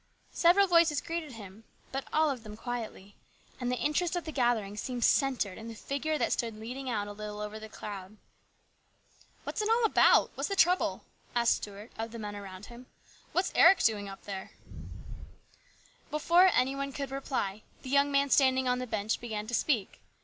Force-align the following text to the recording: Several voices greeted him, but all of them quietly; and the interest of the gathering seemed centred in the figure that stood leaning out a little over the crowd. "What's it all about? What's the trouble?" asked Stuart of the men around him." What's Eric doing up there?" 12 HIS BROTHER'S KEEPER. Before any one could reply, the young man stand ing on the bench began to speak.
Several 0.33 0.65
voices 0.65 0.99
greeted 0.99 1.33
him, 1.33 1.63
but 1.91 2.05
all 2.11 2.31
of 2.31 2.41
them 2.41 2.57
quietly; 2.57 3.13
and 3.59 3.71
the 3.71 3.75
interest 3.77 4.15
of 4.15 4.25
the 4.25 4.31
gathering 4.31 4.75
seemed 4.75 5.03
centred 5.05 5.59
in 5.59 5.67
the 5.67 5.75
figure 5.75 6.17
that 6.17 6.33
stood 6.33 6.57
leaning 6.59 6.89
out 6.89 7.07
a 7.07 7.11
little 7.11 7.39
over 7.39 7.59
the 7.59 7.69
crowd. 7.69 8.17
"What's 9.43 9.61
it 9.61 9.69
all 9.69 9.85
about? 9.85 10.31
What's 10.33 10.49
the 10.49 10.55
trouble?" 10.55 11.03
asked 11.35 11.57
Stuart 11.57 11.91
of 11.99 12.09
the 12.11 12.17
men 12.17 12.35
around 12.35 12.65
him." 12.65 12.87
What's 13.31 13.51
Eric 13.53 13.83
doing 13.83 14.09
up 14.09 14.23
there?" 14.23 14.49
12 14.65 14.73
HIS 14.73 14.79
BROTHER'S 14.79 15.51
KEEPER. 15.51 16.09
Before 16.09 16.45
any 16.51 16.75
one 16.75 16.91
could 16.93 17.11
reply, 17.11 17.61
the 17.83 17.89
young 17.91 18.11
man 18.11 18.31
stand 18.31 18.57
ing 18.57 18.67
on 18.67 18.79
the 18.79 18.87
bench 18.87 19.21
began 19.21 19.45
to 19.45 19.53
speak. 19.53 20.01